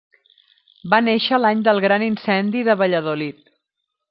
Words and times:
Va 0.93 0.99
néixer 1.07 1.39
l'any 1.41 1.61
del 1.69 1.83
gran 1.87 2.07
incendi 2.09 2.65
de 2.71 2.79
Valladolid. 2.85 3.45